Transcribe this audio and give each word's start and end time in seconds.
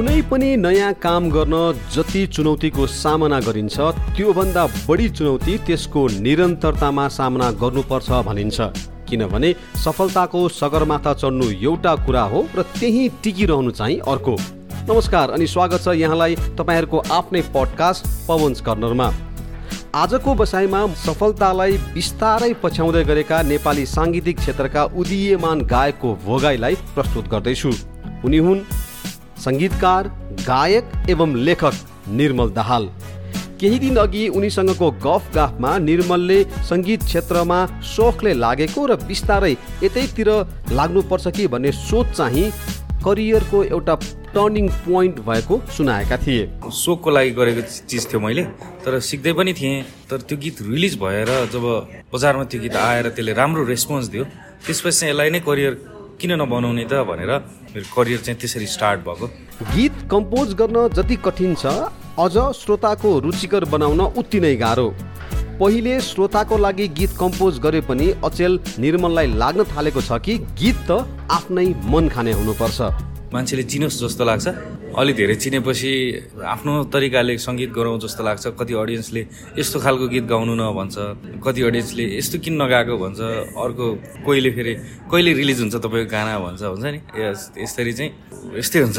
कुनै 0.00 0.20
पनि 0.28 0.46
नयाँ 0.56 0.92
काम 0.96 1.28
गर्न 1.30 1.54
जति 1.94 2.20
चुनौतीको 2.26 2.86
सामना 2.88 3.38
गरिन्छ 3.40 3.76
त्योभन्दा 4.16 4.64
बढी 4.88 5.08
चुनौती 5.10 5.56
त्यसको 5.66 6.06
निरन्तरतामा 6.24 7.06
सामना 7.16 7.50
गर्नुपर्छ 7.60 8.08
भनिन्छ। 8.28 8.58
किनभने 9.10 9.50
सफलताको 9.84 10.40
सगरमाथा 10.50 11.12
चढ्नु 11.14 11.50
एउटा 11.52 11.94
कुरा 12.06 12.22
हो 12.32 12.40
र 12.56 12.62
त्यही 12.80 13.04
टिकिरहनु 13.22 13.70
चाहिँ 13.72 13.98
अर्को। 14.08 14.36
नमस्कार 14.88 15.30
अनि 15.36 15.46
स्वागत 15.46 15.84
छ 15.84 15.96
यहाँलाई 16.00 16.36
तपाईँहरूको 16.56 16.98
आफ्नै 17.12 17.42
पडकास्ट 17.52 18.02
पवन्स 18.28 18.60
कर्नरमा 18.64 19.12
आजको 20.00 20.34
बसाइमा 20.34 20.84
सफलतालाई 20.96 21.78
बिस्तारै 21.92 22.52
पछ्याउँदै 22.62 23.04
गरेका 23.04 23.42
नेपाली 23.52 23.86
साङ्गीतिक 23.92 24.36
क्षेत्रका 24.38 24.84
उदीयमान 24.96 25.68
गायकको 25.68 26.18
भोगाईलाई 26.24 26.74
प्रस्तुत 26.96 27.28
गर्दैछु। 27.28 27.72
उनी 28.24 28.38
हुन् 28.38 28.64
सङ्गीतकार 29.44 30.08
गायक 30.46 30.92
एवं 31.10 31.36
लेखक 31.46 31.74
निर्मल 32.08 32.50
दाहाल। 32.58 32.88
केही 33.60 33.78
दिन 33.78 33.96
अघि 33.96 34.26
उनीसँगको 34.36 34.90
गफ 35.04 35.24
गाफमा 35.34 35.76
निर्मलले 35.78 36.38
सङ्गीत 36.68 37.00
क्षेत्रमा 37.04 37.58
सोखले 37.86 38.32
लागेको 38.34 38.86
र 38.86 38.96
बिस्तारै 39.08 39.52
यतैतिर 39.82 40.28
लाग्नुपर्छ 40.72 41.28
कि 41.36 41.46
भन्ने 41.46 41.72
सोच 41.72 42.06
चाहिँ 42.16 42.46
करियरको 43.04 43.62
एउटा 43.64 43.94
टर्निङ 44.34 44.68
पोइन्ट 44.86 45.20
भएको 45.28 45.60
सुनाएका 45.76 46.16
थिए। 46.24 46.42
सोखको 46.72 47.10
लागि 47.10 47.30
गरेको 47.36 47.62
चिज 47.88 48.06
थियो 48.08 48.20
मैले 48.20 48.42
तर 48.84 48.98
सिक्दै 49.10 49.32
पनि 49.32 49.52
थिएँ। 49.60 49.82
तर 50.10 50.20
त्यो 50.28 50.38
गीत 50.38 50.56
रिलिज 50.62 50.98
भएर 51.00 51.30
जब 51.52 51.64
बजारमा 52.12 52.44
त्यो 52.44 52.60
गीत 52.60 52.76
आएर 52.76 53.08
त्यसले 53.16 53.32
राम्रो 53.40 53.64
रेस्पोन्स 53.66 54.06
दियो 54.08 54.24
त्यसपछि 54.66 54.98
चाहिँ 54.98 55.12
यसलाई 55.12 55.30
नै 55.30 55.40
करियर 55.48 55.72
किन 56.20 56.32
नबनाउने 56.36 56.84
त 56.84 57.00
भनेर 57.08 57.32
मेरो 57.72 57.86
करियर 57.96 58.20
चाहिँ 58.20 58.38
त्यसरी 58.40 58.66
स्टार्ट 58.66 59.00
भएको। 59.02 59.26
गीत 59.74 59.94
कम्पोज 60.10 60.54
गर्न 60.54 60.88
जति 60.94 61.16
कठिन 61.26 61.54
छ 61.54 61.66
अझ 62.18 62.34
श्रोताको 62.56 63.18
रुचिकर 63.26 63.64
बनाउन 63.72 64.00
उति 64.20 64.40
नै 64.40 64.54
गाह्रो। 64.56 64.88
पहिले 65.60 66.00
श्रोताको 66.00 66.56
लागि 66.58 66.88
गीत 66.98 67.10
कम्पोज 67.20 67.58
गरे 67.60 67.80
पनि 67.88 68.10
अचेल 68.24 68.60
निर्मललाई 68.78 69.26
लाग्न 69.34 69.64
थालेको 69.72 70.00
छ 70.00 70.18
कि 70.24 70.36
गीत 70.60 70.76
त 70.90 71.04
आफ्नै 71.30 71.66
मन 71.86 72.08
खाने 72.08 72.32
हुनुपर्छ। 72.32 72.80
मान्छेले 73.32 73.62
चिनोस् 73.62 74.00
जस्तो 74.02 74.24
लाग्छ। 74.24 74.46
अलि 74.90 75.12
धेरै 75.14 75.34
चिनेपछि 75.38 75.92
आफ्नो 76.42 76.72
तरिकाले 76.90 77.38
सङ्गीत 77.38 77.70
गराउँ 77.70 77.98
जस्तो 78.02 78.22
लाग्छ। 78.26 78.44
कति 78.58 78.74
अडियन्सले 78.74 79.22
यस्तो 79.58 79.78
खालको 79.80 80.06
गीत 80.10 80.24
गाउनु 80.26 80.54
न 80.58 80.62
भन्छ। 80.74 80.96
कति 81.38 81.60
अडियन्सले 81.62 82.04
यस्तो 82.18 82.36
किन 82.42 82.54
नगाएको 82.62 82.94
भन्छ। 82.98 83.20
अर्को 83.54 83.86
कोहीले 84.26 84.50
फेरि 84.50 84.72
कहिले 85.06 85.32
रिलिज 85.38 85.58
हुन्छ 85.60 85.74
तपाईँको 85.78 86.10
गाना 86.10 86.38
भन्छ 86.42 86.62
हुन्छ 86.62 86.84
नि? 86.90 86.98
यसरी 87.62 87.92
चाहिँ 87.92 88.10
यस्तै 88.58 88.78
हुन्छ। 88.82 88.98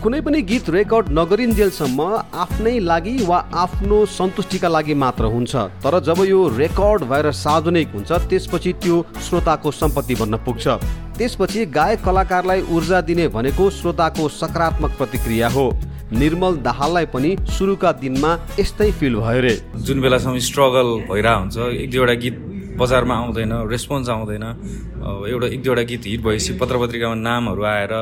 कुनै 0.00 0.20
पनि 0.24 0.40
गीत 0.48 0.68
रेकर्ड 0.72 1.12
नगरिन्जेलसम्म 1.12 2.00
आफ्नै 2.32 2.78
लागि 2.80 3.16
वा 3.28 3.38
आफ्नो 3.52 3.98
सन्तुष्टिका 4.08 4.68
लागि 4.68 4.94
मात्र 4.96 5.24
हुन्छ। 5.28 5.52
तर 5.84 6.00
जब 6.00 6.24
यो 6.24 6.40
रेकर्ड 6.56 7.04
भएर 7.04 7.30
सार्वजनिक 7.36 7.88
हुन्छ 7.92 8.10
त्यसपछि 8.32 8.72
त्यो 8.80 8.96
श्रोताको 9.28 9.70
सम्पत्ति 9.70 10.14
बन्न 10.16 10.36
पुग्छ। 10.40 10.66
त्यसपछि 11.20 11.64
गायक 11.68 12.00
कलाकारलाई 12.00 12.60
ऊर्जा 12.72 13.00
दिने 13.04 13.26
भनेको 13.28 13.68
श्रोताको 13.70 14.28
सकारात्मक 14.32 14.90
प्रतिक्रिया 14.98 15.48
हो। 15.52 15.64
निर्मल 16.12 16.56
दाहाललाई 16.64 17.06
पनि 17.12 17.36
सुरुका 17.44 17.90
दिनमा 18.00 18.30
यस्तै 18.58 18.90
फिल 18.96 19.14
भयो 19.16 19.40
रे। 19.40 19.54
जुन 19.84 20.00
बेलासम्म 20.00 20.38
स्ट्रगल 20.40 20.88
भइरहेको 21.12 21.40
हुन्छ 21.40 21.56
एक 21.76 21.90
दुईवटा 21.90 22.14
गीत 22.24 22.36
बजारमा 22.80 23.14
आउँदैन 23.14 23.52
रेस्पोन्स 23.68 24.08
आउँदैन 24.08 24.44
एउटा 25.28 25.46
एक 25.46 25.62
दुईवटा 25.62 25.82
गीत 25.92 26.02
हिट 26.06 26.20
भएपछि 26.24 26.52
पत्र 26.56 26.78
पत्रिकामा 26.80 27.14
नामहरू 27.20 27.62
आएर 27.68 27.94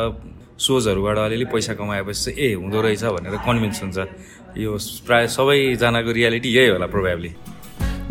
सोजहरूबाट 0.54 1.18
अलिअलि 1.18 1.44
पैसा 1.50 1.74
कमाएपछि 1.74 2.22
चाहिँ 2.22 2.38
ए 2.38 2.54
हुँदो 2.54 2.78
रहेछ 2.86 3.04
भनेर 3.18 3.36
कन्भिन्स 3.42 3.82
हुन्छ। 3.82 3.98
यो 4.62 4.78
प्रायः 5.06 5.26
सबैजनाको 5.34 6.10
रियालिटी 6.14 6.54
यही 6.54 6.68
होला 6.70 6.86
प्रोभाब्ली 6.86 7.34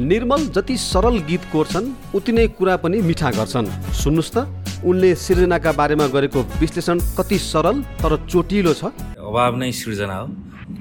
निर्मल 0.04 0.42
जति 0.52 0.78
सरल 0.78 1.18
गीत 1.32 1.44
कोर्छन् 1.52 1.92
उति 2.16 2.32
नै 2.32 2.48
कुरा 2.60 2.76
पनि 2.84 3.02
मिठा 3.02 3.32
गर्छन्। 3.32 3.68
सुन्नुहोस् 4.04 4.34
त। 4.36 4.67
उनले 4.84 5.10
सिर्जनाका 5.16 5.72
बारेमा 5.74 6.08
गरेको 6.14 6.40
विश्लेषण 6.62 6.98
कति 7.18 7.38
सरल 7.42 7.82
तर 8.02 8.12
चोटिलो 8.30 8.74
छ? 8.74 8.94
अभाव 9.18 9.56
नै 9.58 9.72
सिर्जना 9.72 10.16
हो। 10.16 10.28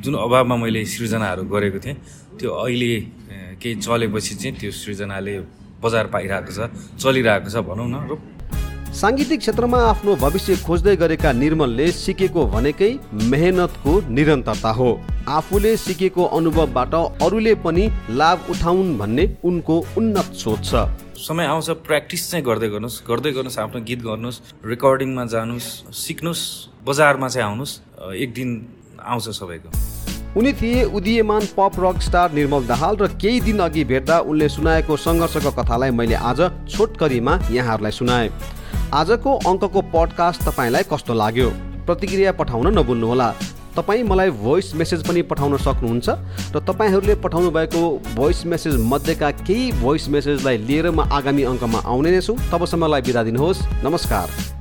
जुन 0.02 0.14
अभावमा 0.14 0.56
मैले 0.56 0.84
सृजनाहरू 0.84 1.42
गरेको 1.48 1.78
थिएँ 1.80 1.96
त्यो 2.36 2.50
अहिले 2.52 2.92
केही 3.56 3.74
चलेपछि 3.80 4.34
चाहिँ 4.36 4.54
त्यो 4.60 4.70
सृजनाले 4.70 5.34
बजार 5.80 6.06
पाइरहेको 6.12 6.52
छ 6.52 6.60
चलिरहेको 7.00 7.48
छ 7.48 7.56
भनौँ 7.64 7.88
न। 7.88 7.96
र 8.10 8.12
साङ्गीतिक 8.96 9.40
क्षेत्रमा 9.40 9.78
आफ्नो 9.86 10.14
भविष्य 10.16 10.54
खोज्दै 10.64 10.94
गरेका 10.96 11.30
निर्मलले 11.32 11.86
सिकेको 11.94 12.44
भनेकै 12.48 12.88
मेहनतको 13.28 13.92
निरन्तरता 14.08 14.70
हो। 14.72 14.88
आफूले 15.28 15.76
सिकेको 15.76 16.24
अनुभवबाट 16.38 16.94
अरूले 17.20 17.54
पनि 17.60 17.84
लाभ 18.10 18.46
उठाउन् 18.50 18.96
भन्ने 18.98 19.24
उनको 19.44 19.76
उन्नत 19.98 20.32
सोच 20.34 20.64
छ। 20.64 20.88
समय 21.20 21.44
आउँछ 21.46 21.68
प्र्याक्टिस 21.84 22.30
चाहिँ 22.30 22.44
गर्दै 22.46 22.68
गर्नुहोस् 22.72 23.02
गर्दै 23.04 23.32
गर्नुहोस् 23.36 23.58
आफ्नो 23.58 23.80
गीत 23.84 24.00
गर्नुहोस् 24.08 24.40
रेकर्डिङमा 24.64 25.24
जानुहोस् 25.28 25.70
सिक्नुहोस् 25.92 26.44
बजारमा 26.88 27.28
चाहिँ 27.28 27.46
आउनुहोस् 27.48 27.74
एक 28.16 28.32
दिन 28.32 28.50
आउँछ 29.04 29.28
सबैको। 29.36 29.68
उनी 30.40 30.52
थिए 30.56 30.84
उदीयमान 30.96 31.52
pop 31.52 31.80
rock 31.84 32.00
star 32.00 32.32
Nirmal 32.32 32.66
Dahal 32.66 32.96
र 32.96 33.12
केही 33.20 33.40
दिन 33.44 33.58
अघि 33.60 33.84
भेट्दा 33.84 34.18
उनले 34.24 34.48
सुनाएको 34.48 34.96
सङ्घर्षको 34.96 35.50
कथालाई 35.52 35.90
मैले 35.92 36.16
आज 36.16 36.40
छोटकरीमा 36.68 37.40
यहाँहरूलाई 37.52 37.92
सुनाएँ। 37.92 38.30
आजको 38.94 39.32
अङ्कको 39.50 39.80
पडकास्ट 39.91 40.42
तपाईँलाई 40.47 40.82
कस्तो 40.86 41.14
लाग्यो? 41.14 41.48
प्रतिक्रिया 41.86 42.32
पठाउन 42.32 42.66
नभुल्नुहोला। 42.78 43.28
तपाईँ 43.76 44.02
मलाई 44.02 44.30
भोइस 44.30 44.74
मेसेज 44.74 45.02
पनि 45.02 45.22
पठाउन 45.26 45.56
सक्नुहुन्छ 45.58 46.08
र 46.54 46.60
तपाईँहरूले 46.62 47.14
पठाउनु 47.19 47.50
भएको 47.50 47.82
भोइस 48.14 48.47
मेसेज 48.47 48.76
मध्येका 48.78 49.30
केही 49.42 49.72
भोइस 49.82 50.08
मेसेजलाई 50.08 50.56
लिएर 50.58 50.91
म 50.91 51.00
आगामी 51.02 51.42
अङ्कमा 51.42 51.82
आउने 51.82 52.10
नै 52.10 52.20
छु। 52.22 52.38
तबसम्मलाई 52.47 53.02
बिदा 53.02 53.22
दिनुहोस्। 53.26 53.66
नमस्कार। 53.84 54.55